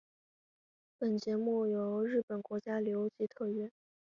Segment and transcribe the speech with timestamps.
[0.97, 3.69] 本节目由日本国家旅游局特约。